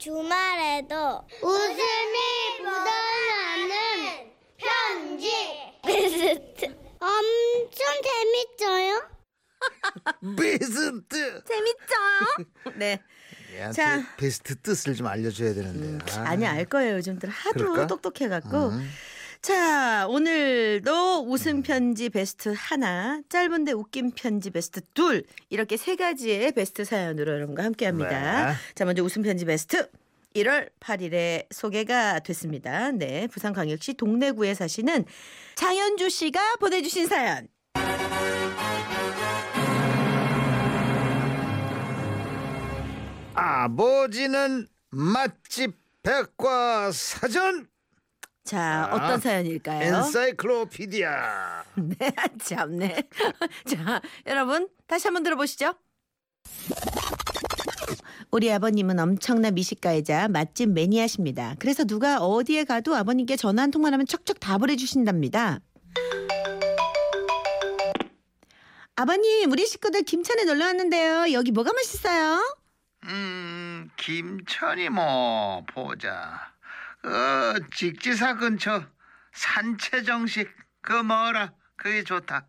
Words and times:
주말에도 0.00 1.26
웃음이 1.42 2.18
묻어나는 2.62 4.32
편지 4.56 5.30
베스트 5.84 6.64
엄청 6.98 7.86
재밌어요. 8.58 9.10
베스트. 10.38 11.44
재밌죠? 11.44 12.78
네. 12.78 12.98
얘한테 13.52 13.74
자. 13.74 14.16
베스트 14.16 14.54
뜻을 14.62 14.94
좀 14.94 15.06
알려줘야 15.06 15.52
되는데. 15.52 16.02
아. 16.16 16.30
아니 16.30 16.46
알 16.46 16.64
거예요. 16.64 16.96
요즘들 16.96 17.28
하도 17.28 17.58
그럴까? 17.58 17.86
똑똑해갖고. 17.86 18.68
음. 18.70 18.90
자 19.42 20.06
오늘도 20.06 21.24
웃음 21.26 21.62
편지 21.62 22.10
베스트 22.10 22.52
하나, 22.54 23.22
짧은데 23.30 23.72
웃긴 23.72 24.10
편지 24.10 24.50
베스트 24.50 24.82
둘 24.92 25.24
이렇게 25.48 25.78
세 25.78 25.96
가지의 25.96 26.52
베스트 26.52 26.84
사연으로 26.84 27.32
여러분과 27.32 27.64
함께 27.64 27.86
합니다. 27.86 28.50
네. 28.50 28.54
자 28.74 28.84
먼저 28.84 29.02
웃음 29.02 29.22
편지 29.22 29.46
베스트 29.46 29.88
1월 30.34 30.68
8일에 30.78 31.46
소개가 31.50 32.18
됐습니다. 32.18 32.92
네 32.92 33.28
부산광역시 33.28 33.94
동래구에 33.94 34.52
사시는 34.52 35.06
장현주 35.54 36.10
씨가 36.10 36.56
보내주신 36.56 37.06
사연. 37.06 37.48
아버지는 43.32 44.68
맛집 44.90 45.78
백과사전 46.02 47.70
자 48.44 48.88
아, 48.90 48.94
어떤 48.94 49.20
사연일까요? 49.20 49.96
엔사이클로피디아. 49.96 51.64
네, 51.76 52.12
참네. 52.42 53.08
자, 53.68 54.00
여러분 54.26 54.68
다시 54.86 55.06
한번 55.08 55.22
들어보시죠. 55.22 55.74
우리 58.30 58.50
아버님은 58.52 58.98
엄청난 58.98 59.54
미식가이자 59.54 60.28
맛집 60.28 60.70
매니아십니다. 60.70 61.56
그래서 61.58 61.84
누가 61.84 62.18
어디에 62.18 62.64
가도 62.64 62.94
아버님께 62.94 63.36
전화 63.36 63.62
한 63.62 63.70
통만 63.70 63.92
하면 63.92 64.06
척척 64.06 64.38
답을 64.40 64.70
해주신답니다. 64.70 65.60
아버님, 68.96 69.50
우리 69.50 69.66
식구들 69.66 70.02
김천에 70.02 70.44
놀러 70.44 70.66
왔는데요. 70.66 71.32
여기 71.32 71.50
뭐가 71.52 71.72
맛있어요? 71.72 72.38
음, 73.04 73.88
김천이 73.96 74.90
뭐 74.90 75.64
보자. 75.72 76.52
어, 77.04 77.54
직지사 77.74 78.36
근처 78.36 78.84
산채정식 79.32 80.48
그 80.82 80.92
뭐라 80.92 81.52
그게 81.76 82.04
좋다. 82.04 82.46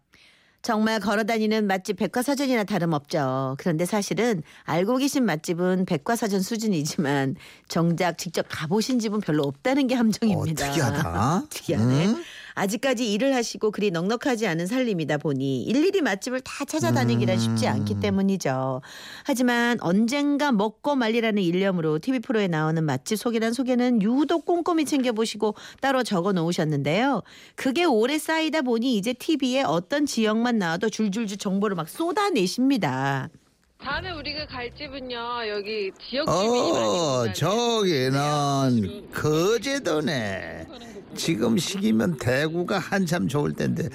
정말 0.62 1.00
걸어다니는 1.00 1.66
맛집 1.66 1.98
백과사전이나 1.98 2.66
다름없죠. 2.66 3.56
그런데 3.58 3.86
사실은 3.86 4.44
알고 4.64 4.98
계신 4.98 5.26
맛집은 5.26 5.86
백과사전 5.86 6.42
수준이지만 6.42 7.36
정작 7.68 8.18
직접 8.20 8.46
가보신 8.48 9.00
집은 9.00 9.22
별로 9.22 9.44
없다는 9.44 9.88
게 9.88 9.96
함정입니다. 9.96 10.66
어, 10.66 10.70
특이하다. 10.70 11.44
특이하네. 11.50 12.06
음? 12.08 12.24
아직까지 12.54 13.12
일을 13.14 13.36
하시고 13.36 13.72
그리 13.72 13.92
넉넉하지 13.92 14.48
않은 14.48 14.68
살림이다 14.68 15.18
보니 15.18 15.64
일일이 15.64 16.02
맛집을 16.02 16.42
다 16.42 16.66
찾아다니기란 16.66 17.40
쉽지 17.40 17.68
음. 17.68 17.74
않기 17.74 18.00
때문이죠. 18.00 18.82
하지만 19.24 19.78
언젠가 19.82 20.52
먹고 20.52 20.96
말리라는 20.96 21.42
일념으로 21.42 22.00
TV 22.00 22.20
프로에 22.20 22.48
나오는 22.48 22.84
맛집 22.84 23.18
소개란 23.18 23.54
소개는 23.54 24.02
유독 24.02 24.46
꼼꼼히 24.46 24.86
챙겨보시고 24.86 25.56
따로 25.80 26.04
적어 26.04 26.32
놓으셨는데요. 26.34 27.22
그게 27.56 27.84
오래 27.84 28.18
쌓이다 28.18 28.62
보니 28.62 28.98
이제 28.98 29.14
TV에 29.14 29.64
어떤 29.64 30.06
지역만 30.06 30.58
나와도 30.58 30.90
줄줄줄 30.90 31.38
정보를 31.38 31.76
막 31.76 31.90
쏟아내십니다. 31.90 33.30
다음에 33.84 34.12
우리가 34.12 34.46
갈 34.48 34.72
집은요 34.76 35.48
여기 35.50 35.92
지역 36.00 36.26
주민이 36.26 36.72
많이 36.72 36.86
어, 36.86 37.34
저기는 37.34 39.12
거제도네. 39.12 40.68
지금 41.16 41.58
시기면 41.58 42.18
대구가 42.18 42.80
한참 42.80 43.28
좋을 43.28 43.54
텐데. 43.54 43.90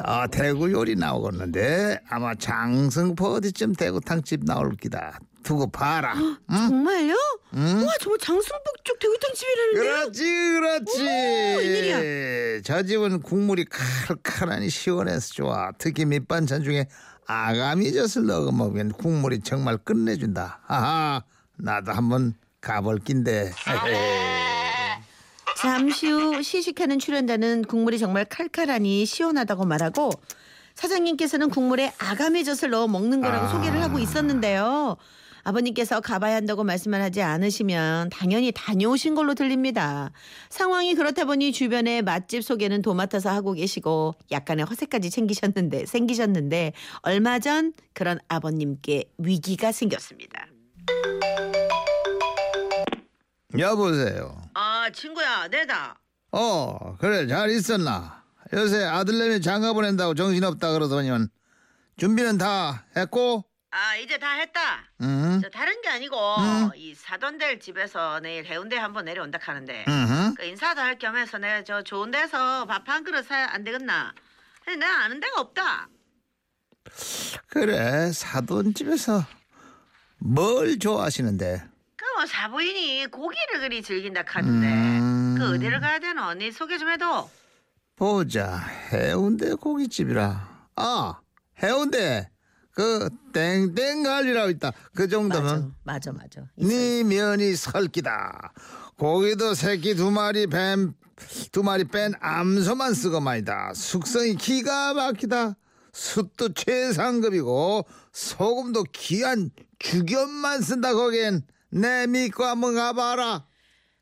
아, 0.00 0.26
대구 0.28 0.70
요리 0.72 0.94
나오겠는데 0.94 2.00
아마 2.08 2.34
장성포 2.34 3.34
어디쯤 3.34 3.74
대구탕집 3.74 4.44
나올 4.44 4.76
기다. 4.76 5.18
두고 5.42 5.70
봐라. 5.70 6.14
응? 6.16 6.36
정말요? 6.50 7.14
응? 7.54 7.86
와 7.86 7.92
정말 8.00 8.18
장순복 8.18 8.84
쪽 8.84 8.98
대구탕 8.98 9.32
집이라는데요? 9.34 9.82
그렇지, 9.82 10.24
그렇지. 10.24 11.02
웬일이야? 11.02 12.60
저 12.64 12.82
집은 12.82 13.20
국물이 13.22 13.64
칼칼하니 13.64 14.68
시원해서 14.70 15.32
좋아. 15.34 15.70
특히 15.78 16.04
밑반찬 16.04 16.62
중에 16.64 16.86
아가미젓을 17.28 18.26
넣어 18.26 18.50
먹으면 18.50 18.92
국물이 18.92 19.40
정말 19.40 19.76
끝내준다. 19.76 20.60
하하, 20.66 21.22
나도 21.56 21.92
한번 21.92 22.34
가볼 22.62 23.00
낀데. 23.00 23.52
잠시 25.58 26.08
후 26.08 26.42
시식하는 26.42 26.98
출연자는 26.98 27.66
국물이 27.66 27.98
정말 27.98 28.24
칼칼하니 28.24 29.04
시원하다고 29.04 29.66
말하고 29.66 30.10
사장님께서는 30.74 31.50
국물에 31.50 31.92
아가미젓을 31.98 32.70
넣어 32.70 32.88
먹는 32.88 33.20
거라고 33.20 33.44
아. 33.44 33.48
소개를 33.48 33.82
하고 33.82 33.98
있었는데요. 33.98 34.96
아버님께서 35.42 36.00
가봐야 36.00 36.36
한다고 36.36 36.64
말씀을 36.64 37.00
하지 37.02 37.22
않으시면 37.22 38.10
당연히 38.10 38.52
다녀오신 38.52 39.14
걸로 39.14 39.34
들립니다. 39.34 40.10
상황이 40.50 40.94
그렇다 40.94 41.24
보니 41.24 41.52
주변에 41.52 42.02
맛집 42.02 42.44
소개는 42.44 42.82
도맡아서 42.82 43.30
하고 43.30 43.52
계시고 43.52 44.14
약간의 44.30 44.64
허세까지 44.66 45.10
챙기셨는데 45.10 45.86
생기셨는데 45.86 46.72
얼마 47.02 47.38
전 47.38 47.72
그런 47.94 48.18
아버님께 48.28 49.04
위기가 49.18 49.72
생겼습니다. 49.72 50.46
여보세요. 53.58 54.40
아 54.54 54.90
친구야 54.92 55.48
내다. 55.48 55.98
어, 56.32 56.96
그래, 56.98 57.26
잘 57.26 57.50
있었나? 57.50 58.22
요새 58.52 58.84
아들내미 58.84 59.40
장가 59.40 59.72
보낸다고 59.72 60.14
정신없다 60.14 60.72
그러더니만 60.72 61.28
준비는 61.96 62.38
다 62.38 62.84
했고? 62.96 63.44
아 63.70 63.96
이제 63.96 64.18
다 64.18 64.32
했다. 64.32 64.84
응, 65.02 65.40
저 65.42 65.50
다른 65.50 65.80
게 65.82 65.88
아니고 65.90 66.16
음. 66.16 66.70
이 66.74 66.94
사돈들 66.94 67.60
집에서 67.60 68.18
내일 68.20 68.46
해운대 68.46 68.76
한번 68.78 69.04
내려온다 69.04 69.38
하는데 69.42 69.84
응. 69.86 70.34
그 70.36 70.44
인사도 70.44 70.80
할 70.80 70.98
겸해서 70.98 71.36
내가 71.38 71.62
저 71.64 71.82
좋은 71.82 72.10
데서 72.10 72.64
밥 72.66 72.88
한 72.88 73.04
그릇 73.04 73.26
사야 73.26 73.48
안 73.50 73.64
되겠나? 73.64 74.14
근데 74.64 74.86
내가 74.86 75.04
아는 75.04 75.20
데가 75.20 75.40
없다. 75.40 75.88
그래, 77.48 78.10
사돈 78.12 78.72
집에서 78.72 79.22
뭘 80.18 80.78
좋아하시는데? 80.78 81.64
그 81.96 82.04
뭐 82.16 82.26
사부인이 82.26 83.06
고기를 83.12 83.60
그리 83.60 83.80
즐긴다 83.82 84.24
하는데 84.26 84.66
음. 84.66 85.34
그 85.38 85.54
어디를 85.54 85.78
가야 85.80 85.98
되나? 86.00 86.32
네 86.34 86.50
소개 86.50 86.76
좀 86.78 86.88
해도. 86.88 87.30
보자, 87.96 88.56
해운대 88.92 89.54
고깃집이라. 89.54 90.68
아, 90.76 91.20
해운대. 91.62 92.28
그 92.78 93.10
땡땡 93.32 94.04
갈리라고 94.04 94.50
있다. 94.50 94.72
그 94.94 95.08
정도면 95.08 95.74
맞아 95.82 96.12
맞아. 96.12 96.42
네 96.54 97.02
면이 97.02 97.56
설기다. 97.56 98.52
고기도 98.96 99.54
새끼 99.54 99.96
두 99.96 100.12
마리 100.12 100.46
뱀, 100.46 100.94
두 101.50 101.64
마리 101.64 101.82
뺀 101.82 102.12
암소만 102.20 102.94
쓰고 102.94 103.18
말이다. 103.18 103.72
숙성이 103.74 104.36
기가 104.36 104.94
막히다. 104.94 105.56
숯도 105.92 106.54
최상급이고 106.54 107.84
소금도 108.12 108.84
귀한 108.92 109.50
죽염만 109.80 110.62
쓴다 110.62 110.94
거긴 110.94 111.42
내 111.70 112.06
믿고 112.06 112.44
한번 112.44 112.76
가봐라. 112.76 113.44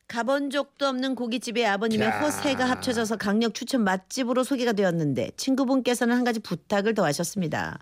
가본 0.06 0.50
적도 0.50 0.86
없는 0.88 1.14
고깃집에 1.14 1.64
아버님의 1.64 2.10
자. 2.10 2.20
허세가 2.20 2.68
합쳐져서 2.68 3.16
강력 3.16 3.54
추천 3.54 3.84
맛집으로 3.84 4.44
소개가 4.44 4.74
되었는데 4.74 5.30
친구분께서는 5.38 6.14
한 6.14 6.24
가지 6.24 6.40
부탁을 6.40 6.94
더 6.94 7.06
하셨습니다. 7.06 7.78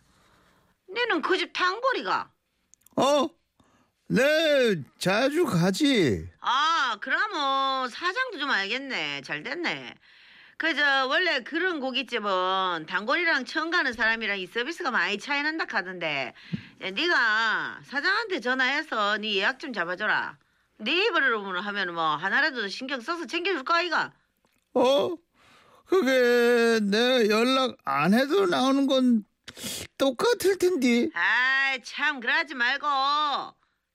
너는 0.94 1.22
그집 1.22 1.52
단골이가? 1.52 2.30
어? 2.96 3.28
네, 4.08 4.82
자주 4.98 5.44
가지. 5.44 6.28
아, 6.40 6.96
그러면 7.00 7.88
사장도 7.88 8.38
좀 8.38 8.50
알겠네. 8.50 9.22
잘 9.22 9.42
됐네. 9.42 9.94
그저 10.56 11.06
원래 11.08 11.42
그런 11.42 11.80
고깃집은 11.80 12.86
단골이랑 12.86 13.44
처음 13.44 13.70
가는 13.70 13.92
사람이랑 13.92 14.38
이 14.38 14.46
서비스가 14.46 14.92
많이 14.92 15.18
차이 15.18 15.42
난다 15.42 15.66
하던데 15.68 16.32
야, 16.80 16.90
네가 16.90 17.80
사장한테 17.84 18.38
전화해서 18.38 19.18
네 19.18 19.34
예약 19.34 19.58
좀 19.58 19.72
잡아줘라. 19.72 20.38
네 20.78 21.06
입으로 21.06 21.60
하면 21.60 21.94
뭐 21.94 22.16
하나라도 22.16 22.68
신경 22.68 23.00
써서 23.00 23.26
챙겨줄 23.26 23.64
거 23.64 23.74
아이가? 23.74 24.12
어? 24.74 25.14
그게 25.86 26.78
내가 26.82 27.28
연락 27.28 27.76
안 27.84 28.14
해도 28.14 28.46
나오는 28.46 28.86
건 28.86 29.24
똑같을 29.98 30.58
텐데. 30.58 31.08
아이 31.14 31.80
참 31.82 32.20
그러지 32.20 32.54
말고 32.54 32.86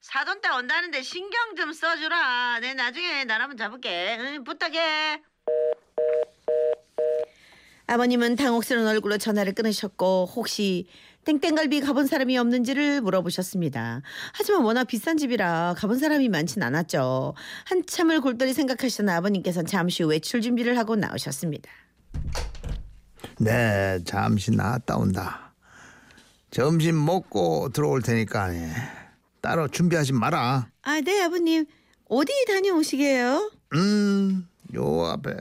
사돈 0.02 0.42
때 0.42 0.50
온다는데 0.50 1.02
신경 1.02 1.56
좀 1.56 1.74
써주라. 1.74 2.60
내 2.62 2.74
나중에 2.74 3.26
나라면 3.26 3.58
잡을게. 3.58 4.18
응, 4.20 4.44
부탁해. 4.44 5.22
아버님은 7.88 8.36
당혹스러운 8.36 8.88
얼굴로 8.88 9.18
전화를 9.18 9.54
끊으셨고 9.54 10.32
혹시 10.36 10.88
땡땡갈비 11.26 11.82
가본 11.82 12.06
사람이 12.06 12.38
없는지를 12.38 13.02
물어보셨습니다. 13.02 14.02
하지만 14.34 14.62
워낙 14.64 14.86
비싼 14.86 15.18
집이라 15.18 15.76
가본 15.78 15.98
사람이 15.98 16.30
많진 16.30 16.64
않았죠. 16.64 17.34
한참을 17.66 18.22
골똘히 18.22 18.54
생각하시던 18.54 19.10
아버님께서는 19.10 19.66
잠시 19.66 20.04
후 20.04 20.10
외출 20.10 20.42
준비를 20.42 20.78
하고 20.78 20.96
나오셨습니다. 20.96 21.70
네, 23.40 24.00
잠시 24.06 24.52
나갔다 24.52 24.98
온다. 24.98 25.49
점심 26.52 27.04
먹고 27.04 27.70
들어올 27.70 28.02
테니까 28.02 28.54
예. 28.56 28.70
따로 29.42 29.68
준비하지 29.68 30.14
마라. 30.14 30.68
아, 30.82 31.02
네 31.02 31.22
아버님 31.22 31.66
어디 32.10 32.32
다녀오시게요? 32.46 33.52
음, 33.76 34.48
요 34.76 35.06
앞에 35.06 35.36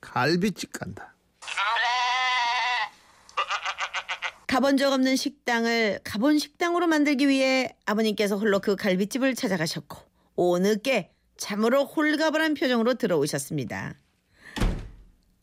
갈비집 0.00 0.72
간다. 0.72 1.14
가본 4.46 4.76
적 4.76 4.92
없는 4.92 5.16
식당을 5.16 6.00
가본 6.04 6.38
식당으로 6.38 6.86
만들기 6.86 7.26
위해 7.26 7.74
아버님께서 7.86 8.36
홀로 8.36 8.60
그 8.60 8.76
갈비집을 8.76 9.34
찾아가셨고 9.34 9.96
오늦게 10.36 11.10
참으로 11.38 11.86
홀가분한 11.86 12.52
표정으로 12.54 12.94
들어오셨습니다. 12.94 13.94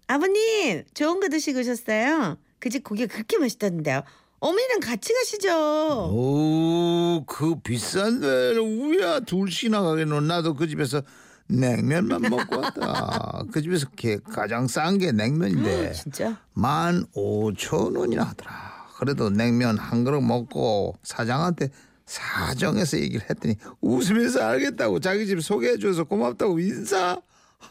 아버님 0.08 0.84
좋은 0.94 1.20
거 1.20 1.28
드시고 1.30 1.60
오셨어요? 1.60 2.38
그 2.60 2.70
집 2.70 2.84
고기가 2.84 3.12
그렇게 3.14 3.38
맛있다던데요. 3.40 4.04
어머니랑 4.40 4.80
같이 4.80 5.14
가시죠. 5.14 6.10
오, 6.14 7.24
그 7.28 7.56
비싼 7.62 8.20
데를 8.22 8.60
우야 8.60 9.20
둘씩이나 9.22 9.82
가겠노. 9.82 10.22
나도 10.22 10.54
그 10.56 10.68
집에서 10.68 11.02
냉면만 11.48 12.22
먹고 12.22 12.60
왔다. 12.62 13.44
그 13.52 13.62
집에서 13.62 13.88
게- 13.96 14.20
가장 14.32 14.68
싼 14.68 14.98
게 14.98 15.12
냉면인데 15.12 15.92
진짜? 15.94 16.38
만 16.54 17.06
오천 17.14 17.96
원이나 17.96 18.24
하더라. 18.24 18.88
그래도 18.98 19.30
냉면 19.30 19.78
한 19.78 20.04
그릇 20.04 20.22
먹고 20.22 20.96
사장한테 21.04 21.70
사정해서 22.06 22.98
얘기를 23.00 23.26
했더니 23.30 23.56
웃으면서 23.82 24.42
알겠다고 24.42 25.00
자기 25.00 25.26
집 25.26 25.42
소개해줘서 25.42 26.04
고맙다고 26.06 26.60
인사 26.60 27.20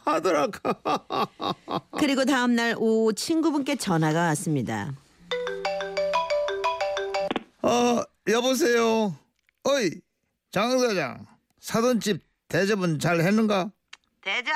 하더라. 0.05 0.49
그리고 1.99 2.25
다음 2.25 2.55
날 2.55 2.75
오후 2.79 3.13
친구분께 3.15 3.77
전화가 3.77 4.21
왔습니다. 4.29 4.93
어, 7.69 8.03
여보세요. 8.29 9.15
어이, 9.65 9.91
장 10.51 10.79
사장. 10.79 11.27
사돈 11.61 12.01
집 12.01 12.23
대접은 12.49 12.99
잘 12.99 13.21
했는가? 13.21 13.71
대접? 14.23 14.55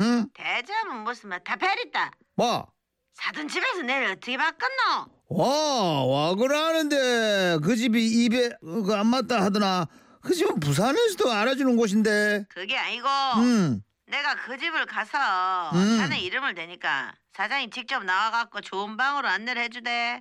응? 0.00 0.26
대접은 0.34 1.04
무슨 1.04 1.28
말다 1.28 1.54
베렸다. 1.54 2.10
뭐? 2.34 2.66
사돈 3.14 3.46
집에서 3.46 3.82
내일 3.82 4.06
어떻게 4.10 4.36
바꿨노? 4.36 5.06
와, 5.28 6.04
와 6.04 6.34
그러는데 6.34 7.58
그 7.62 7.76
집이 7.76 8.24
입에 8.24 8.50
그 8.60 8.92
안 8.94 9.06
맞다 9.06 9.42
하더나. 9.44 9.86
그 10.20 10.34
집은 10.34 10.58
부산에서도 10.58 11.30
알아주는 11.30 11.76
곳인데. 11.76 12.46
그게 12.48 12.76
아니고 12.76 13.06
응. 13.38 13.80
내가 14.06 14.34
그 14.44 14.58
집을 14.58 14.86
가서 14.86 15.70
음. 15.72 15.98
자네 15.98 16.18
이름을 16.20 16.56
대니까 16.56 17.14
사장이 17.32 17.70
직접 17.70 18.02
나와갖고 18.02 18.60
좋은 18.60 18.96
방으로 18.96 19.28
안내를 19.28 19.62
해주대. 19.62 20.20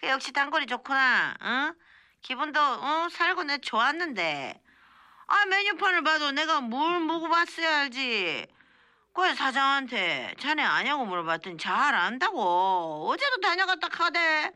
그 0.00 0.08
역시 0.08 0.32
단골이 0.32 0.66
좋구나. 0.66 1.36
응? 1.42 1.74
기분도 2.22 2.60
어 2.60 3.08
살고 3.10 3.44
내 3.44 3.58
좋았는데. 3.58 4.60
아 5.26 5.46
메뉴판을 5.46 6.02
봐도 6.02 6.32
내가 6.32 6.60
뭘 6.60 7.00
먹어봤어야 7.00 7.80
알지. 7.80 8.46
그래 9.12 9.34
사장한테 9.34 10.34
자네 10.40 10.62
아냐고 10.62 11.04
물어봤더니 11.04 11.58
잘 11.58 11.94
안다고. 11.94 13.08
어제도 13.10 13.40
다녀갔다 13.40 13.88
카대. 13.88 14.52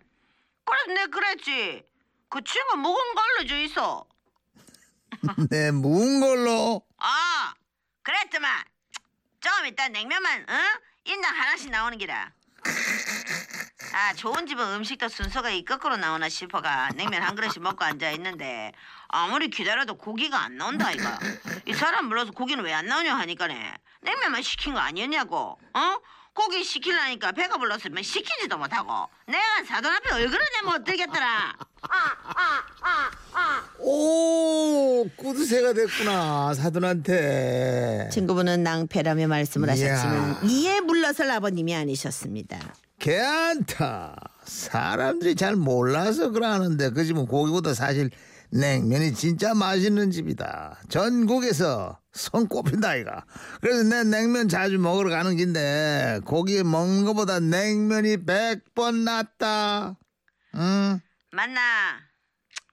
그래서 0.64 0.86
내가 0.94 1.06
그랬지. 1.08 1.84
그 2.30 2.42
친구 2.42 2.76
묵은 2.78 3.14
걸로 3.14 3.46
줘 3.46 3.56
있어. 3.58 4.06
네, 5.50 5.70
묵은 5.70 6.20
걸로. 6.20 6.82
아, 6.98 7.54
그랬더만. 8.02 8.64
좀 9.40 9.66
이따 9.66 9.88
냉면만, 9.88 10.46
응? 10.48 10.58
인당 11.04 11.36
하나씩 11.36 11.70
나오는 11.70 11.98
기라. 11.98 12.32
아, 13.96 14.12
좋은 14.14 14.44
집은 14.46 14.64
음식도 14.74 15.08
순서가 15.08 15.50
이 15.50 15.64
거꾸로 15.64 15.96
나오나 15.96 16.28
싶어가 16.28 16.88
냉면 16.96 17.22
한 17.22 17.36
그릇씩 17.36 17.62
먹고 17.62 17.84
앉아 17.84 18.10
있는데 18.12 18.72
아무리 19.06 19.48
기다려도 19.48 19.94
고기가 19.96 20.42
안 20.42 20.56
나온다 20.56 20.90
이거. 20.90 21.08
이 21.66 21.72
사람 21.72 22.08
불러서 22.08 22.32
고기는 22.32 22.62
왜 22.64 22.72
안 22.74 22.86
나오냐 22.86 23.14
하니까네 23.16 23.54
냉면만 24.00 24.42
시킨 24.42 24.74
거 24.74 24.80
아니었냐고. 24.80 25.58
어? 25.74 25.96
고기 26.34 26.64
시키려니까 26.64 27.30
배가 27.30 27.56
불렀으면 27.58 28.02
시키지도 28.02 28.58
못하고 28.58 29.08
내가 29.28 29.40
사돈 29.68 29.92
앞에 29.92 30.12
얼굴을 30.14 30.40
내면 30.60 30.80
어떻겠더라. 30.80 31.54
오, 33.78 35.08
꾸드새가 35.16 35.72
됐구나. 35.74 36.52
사돈한테. 36.54 38.08
친구분은 38.12 38.64
낭패라며 38.64 39.28
말씀을 39.28 39.68
이야. 39.76 39.92
하셨지만 39.94 40.50
이에 40.50 40.80
물러설 40.80 41.30
아버님이 41.30 41.76
아니셨습니다. 41.76 42.58
괜찮다. 43.04 44.16
사람들이 44.44 45.34
잘 45.36 45.56
몰라서 45.56 46.30
그러는데 46.30 46.90
그 46.90 47.04
집은 47.04 47.26
고기보다 47.26 47.74
사실 47.74 48.10
냉면이 48.50 49.12
진짜 49.14 49.52
맛있는 49.52 50.10
집이다. 50.10 50.78
전국에서 50.88 51.98
손 52.12 52.48
꼽힌다 52.48 52.90
아이가. 52.90 53.24
그래서 53.60 53.82
내 53.82 54.04
냉면 54.04 54.48
자주 54.48 54.78
먹으러 54.78 55.10
가는 55.10 55.36
긴데 55.36 56.20
고기 56.24 56.62
먹는 56.62 57.04
것보다 57.04 57.40
냉면이 57.40 58.24
백 58.24 58.60
번 58.74 59.04
낫다. 59.04 59.96
응? 60.56 61.00
맞나? 61.32 61.60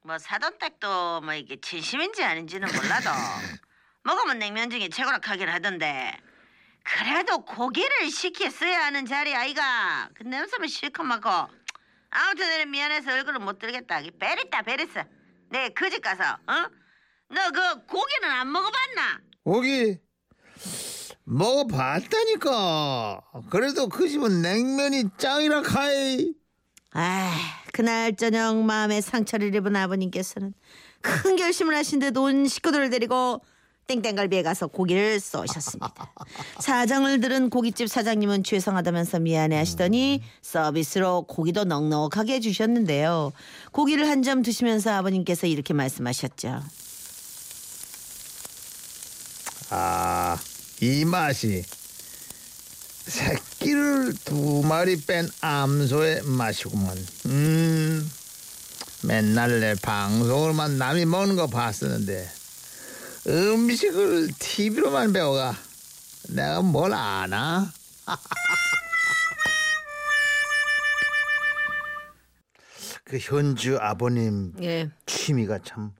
뭐 0.03 0.17
사돈 0.17 0.57
댁도 0.59 1.21
뭐 1.21 1.33
이게 1.33 1.57
진심인지 1.61 2.23
아닌지는 2.23 2.67
몰라도 2.73 3.09
먹으면 4.03 4.39
냉면 4.39 4.69
중에 4.69 4.89
최고라 4.89 5.19
하긴 5.23 5.49
하던데 5.49 6.11
그래도 6.83 7.39
고기를 7.45 8.09
시켰어야 8.09 8.85
하는 8.85 9.05
자리 9.05 9.33
아이가 9.35 10.09
그 10.13 10.23
냄새만 10.23 10.67
실컷 10.67 11.03
맡고 11.03 11.29
아무튼 12.09 12.49
내가 12.49 12.65
미안해서 12.65 13.11
얼굴을 13.13 13.39
못 13.39 13.59
들겠다 13.59 14.01
베렸다 14.19 14.61
베렸어 14.63 15.03
내 15.49 15.69
그 15.69 15.89
집 15.89 16.01
가서 16.01 16.23
어? 16.23 16.53
너 17.29 17.51
그 17.53 17.85
고기는 17.85 18.29
안 18.29 18.51
먹어봤나? 18.51 19.21
고기 19.45 19.97
먹어봤다니까. 21.23 23.21
그래도 23.49 23.87
그 23.87 24.09
집은 24.09 24.41
냉면이 24.41 25.05
짱이라 25.17 25.61
카이. 25.61 26.33
아, 26.93 27.31
그날 27.73 28.15
저녁 28.17 28.57
마음에 28.63 28.99
상처를 28.99 29.55
입은 29.55 29.75
아버님께서는 29.75 30.53
큰 31.01 31.35
결심을 31.37 31.73
하신 31.75 31.99
듯 31.99 32.17
온 32.17 32.45
식구들을 32.47 32.89
데리고 32.89 33.41
땡땡갈비에 33.87 34.41
가서 34.43 34.67
고기를 34.67 35.19
쏘셨습니다. 35.19 36.13
사정을 36.59 37.19
들은 37.19 37.49
고깃집 37.49 37.89
사장님은 37.89 38.43
죄송하다면서 38.43 39.19
미안해하시더니 39.19 40.21
서비스로 40.41 41.23
고기도 41.23 41.63
넉넉하게 41.65 42.39
주셨는데요. 42.39 43.33
고기를 43.71 44.07
한 44.07 44.21
점 44.21 44.43
드시면서 44.43 44.91
아버님께서 44.91 45.47
이렇게 45.47 45.73
말씀하셨죠. 45.73 46.61
아, 49.71 50.37
이 50.79 51.05
맛이 51.05 51.63
새끼를 53.07 54.13
두 54.23 54.61
마리 54.63 54.95
뺀 55.01 55.27
암소의 55.41 56.21
맛이구먼. 56.23 57.07
음, 57.27 58.11
맨날 59.03 59.59
내 59.59 59.73
방송으로만 59.81 60.77
남이 60.77 61.05
먹는 61.05 61.35
거 61.35 61.47
봤었는데 61.47 62.29
음식을 63.27 64.29
TV로만 64.39 65.13
배워가 65.13 65.55
내가 66.29 66.61
뭘 66.61 66.93
아나? 66.93 67.71
그 73.03 73.17
현주 73.19 73.77
아버님 73.77 74.53
예. 74.61 74.89
취미가 75.05 75.59
참 75.63 75.91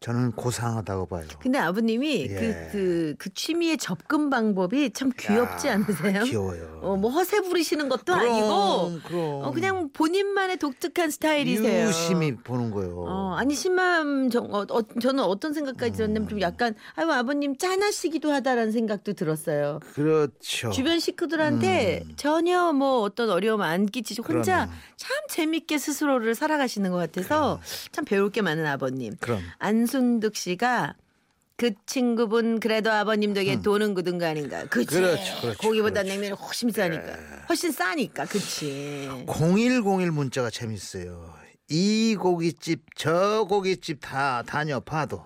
저는 0.00 0.32
고상하다고 0.32 1.06
봐요. 1.06 1.24
근데 1.40 1.58
아버님이 1.58 2.28
예. 2.30 2.34
그, 2.34 2.68
그, 2.72 3.14
그 3.18 3.32
취미의 3.32 3.78
접근 3.78 4.30
방법이 4.30 4.90
참 4.92 5.10
귀엽지 5.18 5.68
야, 5.68 5.74
않으세요? 5.74 6.24
귀여워요. 6.24 6.80
어, 6.82 6.96
뭐 6.96 7.10
허세 7.10 7.40
부리시는 7.40 7.88
것도 7.88 8.04
그럼, 8.04 8.20
아니고 8.20 9.00
그럼. 9.08 9.22
어, 9.44 9.50
그냥 9.52 9.90
본인만의 9.92 10.58
독특한 10.58 11.10
스타일이세요. 11.10 11.88
유심히 11.88 12.36
보는 12.36 12.70
거예요. 12.70 13.04
어, 13.08 13.34
아니 13.36 13.54
심한 13.54 14.30
정, 14.30 14.52
어, 14.52 14.66
어, 14.68 14.82
저는 15.00 15.24
어떤 15.24 15.52
생각까지 15.54 15.92
들었냐면 15.92 16.28
좀 16.28 16.40
약간 16.40 16.74
아유 16.94 17.10
아버님 17.10 17.56
짠하시기도 17.56 18.30
하다라는 18.30 18.72
생각도 18.72 19.14
들었어요. 19.14 19.80
그렇죠. 19.94 20.70
주변 20.70 21.00
식구들한테 21.00 22.04
전혀 22.16 22.72
뭐 22.72 23.00
어떤 23.00 23.30
어려움 23.30 23.62
안 23.62 23.86
끼치고 23.86 24.32
혼자 24.32 24.66
그러네. 24.66 24.72
참 24.96 25.10
재밌게 25.30 25.78
스스로를 25.78 26.34
살아가시는 26.34 26.90
것 26.90 26.98
같아서 26.98 27.60
참 27.92 28.04
배울 28.04 28.30
게 28.30 28.42
많은 28.42 28.66
아버님. 28.66 29.14
그럼 29.20 29.40
안 29.58 29.85
순득 29.86 30.36
씨가 30.36 30.94
그 31.56 31.70
친구분 31.86 32.60
그래도 32.60 32.92
아버님 32.92 33.32
덕에 33.32 33.56
굳은 33.94 34.18
거 34.18 34.26
아닌가. 34.26 34.66
그치. 34.66 34.96
음. 34.96 35.02
그렇죠, 35.02 35.40
그렇죠, 35.40 35.58
고기보다 35.58 36.02
그렇죠. 36.02 36.08
냉면이 36.08 36.32
훨씬 36.34 36.70
싸니까. 36.70 37.16
훨씬 37.48 37.72
싸니까. 37.72 38.26
그치. 38.26 39.08
0101 39.26 40.10
문자가 40.10 40.50
재밌어요. 40.50 41.34
이 41.68 42.14
고깃집 42.20 42.84
저 42.94 43.46
고깃집 43.48 43.98
다 44.00 44.42
다녀봐도 44.46 45.24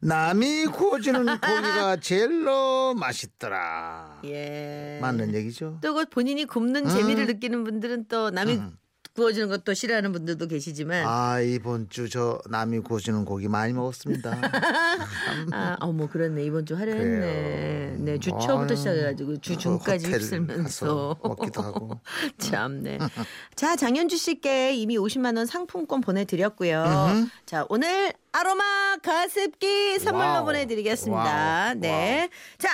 남이 0.00 0.66
구워주는 0.66 1.24
고기가 1.40 1.96
제일로 1.96 2.94
맛있더라. 2.94 4.20
예. 4.24 4.98
맞는 5.02 5.34
얘기죠. 5.34 5.78
또 5.82 5.92
그 5.94 6.04
본인이 6.06 6.44
굽는 6.44 6.84
음. 6.86 6.88
재미를 6.88 7.26
느끼는 7.26 7.64
분들은 7.64 8.06
또 8.08 8.30
남이 8.30 8.60
구워주는 9.18 9.48
것도 9.48 9.74
싫어하는 9.74 10.12
분들도 10.12 10.46
계시지만 10.46 11.04
아 11.04 11.40
이번 11.40 11.88
주 11.90 12.08
저 12.08 12.40
남이 12.48 12.78
구워주는 12.80 13.24
고기 13.24 13.48
많이 13.48 13.72
먹었습니다. 13.72 14.30
아, 15.52 15.76
어머 15.80 16.08
그렇네 16.08 16.42
이번 16.44 16.64
주 16.64 16.74
화려했네. 16.76 17.96
네, 17.98 18.18
주 18.18 18.30
초부터 18.30 18.60
아유, 18.68 18.76
시작해가지고 18.76 19.40
주 19.40 19.56
중까지 19.58 20.06
호텔 20.06 20.20
휩쓸면서 20.20 21.18
먹기도 21.22 21.62
하고. 21.62 22.00
참네. 22.38 22.98
자 23.56 23.74
장현주 23.76 24.16
씨께 24.16 24.74
이미 24.76 24.96
50만 24.96 25.36
원 25.36 25.46
상품권 25.46 26.00
보내드렸고요. 26.00 26.84
자 27.44 27.66
오늘 27.68 28.12
아로마 28.32 28.96
가습기 29.02 29.98
선물로 29.98 30.24
와우. 30.26 30.44
보내드리겠습니다. 30.44 31.22
와우. 31.22 31.74
네. 31.74 32.30
자. 32.56 32.70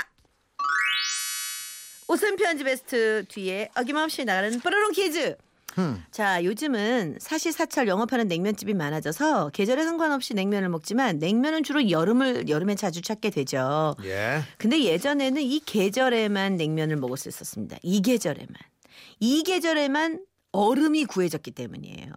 웃음 2.06 2.36
편지 2.36 2.62
베스트 2.64 3.24
뒤에 3.28 3.70
어김없이 3.74 4.24
나가는 4.26 4.60
뽀로롱 4.60 4.92
퀴즈. 4.92 5.36
음. 5.78 6.02
자, 6.10 6.44
요즘은 6.44 7.18
사시사철 7.20 7.88
영업하는 7.88 8.28
냉면집이 8.28 8.74
많아져서 8.74 9.50
계절에 9.50 9.84
상관없이 9.84 10.34
냉면을 10.34 10.68
먹지만 10.68 11.18
냉면은 11.18 11.62
주로 11.62 11.90
여름을 11.90 12.48
여름에 12.48 12.74
자주 12.74 13.02
찾게 13.02 13.30
되죠. 13.30 13.96
예. 14.04 14.42
근데 14.58 14.82
예전에는 14.84 15.42
이 15.42 15.60
계절에만 15.60 16.56
냉면을 16.56 16.96
먹을 16.96 17.16
수 17.16 17.28
있었습니다. 17.28 17.76
이 17.82 18.02
계절에만. 18.02 18.54
이 19.20 19.42
계절에만 19.42 20.20
얼음이 20.52 21.06
구해졌기 21.06 21.50
때문이에요. 21.50 22.12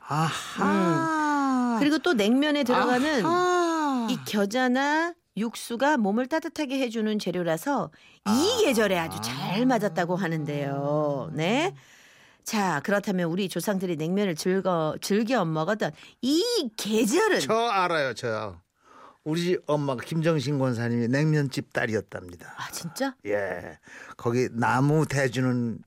아하. 0.00 1.76
그리고 1.78 1.98
또 1.98 2.14
냉면에 2.14 2.64
들어가는 2.64 3.24
아하. 3.24 4.08
이 4.10 4.18
겨자나 4.26 5.14
육수가 5.36 5.98
몸을 5.98 6.26
따뜻하게 6.26 6.80
해주는 6.80 7.18
재료라서 7.18 7.90
이 8.26 8.64
계절에 8.64 8.98
아주 8.98 9.20
잘 9.20 9.64
맞았다고 9.66 10.16
하는데요. 10.16 11.30
네. 11.32 11.74
자, 12.48 12.80
그렇다면 12.82 13.28
우리 13.28 13.46
조상들이 13.46 13.96
냉면을 13.96 14.34
즐거, 14.34 14.96
즐겨 15.02 15.44
먹었던 15.44 15.92
이 16.22 16.42
계절은 16.78 17.40
저 17.40 17.54
알아요, 17.54 18.14
저. 18.14 18.58
우리 19.22 19.58
엄마가 19.66 20.02
김정신 20.02 20.58
권사님이 20.58 21.08
냉면집 21.08 21.74
딸이었답니다. 21.74 22.54
아, 22.56 22.70
진짜? 22.70 23.14
예. 23.26 23.78
거기 24.16 24.48
나무 24.50 25.04
대주는 25.06 25.78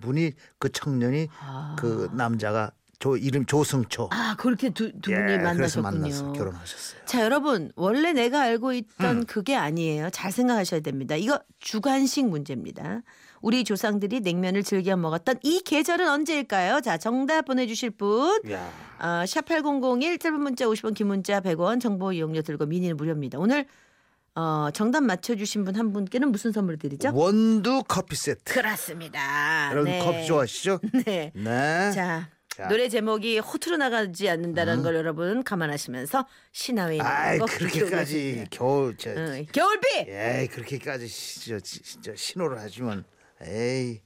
분이 0.00 0.32
그 0.58 0.72
청년이 0.72 1.28
아. 1.38 1.76
그 1.78 2.10
남자가 2.12 2.72
조 2.98 3.16
이름 3.16 3.46
조승초. 3.46 4.08
아, 4.10 4.34
그렇게 4.36 4.70
두, 4.70 4.90
두 5.00 5.12
분이 5.12 5.32
예, 5.32 5.38
만나셨군요. 5.38 6.32
결혼하셨어요. 6.32 7.02
자, 7.04 7.22
여러분, 7.22 7.70
원래 7.76 8.12
내가 8.12 8.40
알고 8.42 8.68
음. 8.70 8.74
있던 8.74 9.24
그게 9.26 9.54
아니에요. 9.54 10.10
잘 10.10 10.32
생각하셔야 10.32 10.80
됩니다. 10.80 11.14
이거 11.14 11.40
주관식 11.60 12.26
문제입니다. 12.28 13.02
우리 13.40 13.62
조상들이 13.62 14.20
냉면을 14.20 14.64
즐겨 14.64 14.96
먹었던 14.96 15.36
이 15.44 15.60
계절은 15.60 16.08
언제일까요? 16.08 16.80
자, 16.80 16.98
정답 16.98 17.42
보내주실 17.42 17.90
분. 17.90 18.40
야. 18.50 18.68
어, 18.98 19.04
샵8001 19.24 20.18
짧은 20.20 20.40
문자 20.40 20.64
50원 20.66 20.94
긴 20.94 21.06
문자 21.06 21.40
100원 21.40 21.80
정보 21.80 22.12
이용료 22.12 22.42
들고 22.42 22.66
미니는 22.66 22.96
무료입니다. 22.96 23.38
오늘 23.38 23.66
어, 24.34 24.70
정답 24.74 25.04
맞춰주신 25.04 25.64
분 25.64 25.76
한 25.76 25.92
분께는 25.92 26.32
무슨 26.32 26.50
선물 26.50 26.78
드리죠? 26.78 27.12
원두 27.14 27.84
커피 27.86 28.16
세트. 28.16 28.52
그렇습니다. 28.54 29.68
여러분 29.70 29.92
네. 29.92 30.00
커피 30.00 30.26
좋아하시죠? 30.26 30.80
네. 31.06 31.30
네. 31.36 31.92
자, 31.92 32.28
자. 32.58 32.66
노래 32.66 32.88
제목이 32.88 33.38
호투로 33.38 33.76
나가지 33.76 34.28
않는다는 34.28 34.82
걸 34.82 34.96
여러분 34.96 35.44
감안하시면서 35.44 36.26
신화의 36.50 37.00
아이 37.00 37.38
거 37.38 37.46
그렇게까지 37.46 38.46
겨울 38.50 38.96
저 38.98 39.10
응, 39.10 39.46
겨울비! 39.52 39.86
에이 40.08 40.48
그렇게까지 40.48 41.06
시- 41.06 41.50
저, 41.50 41.60
진짜 41.60 42.12
신호를 42.16 42.58
하시면 42.58 43.04
에이 43.42 44.00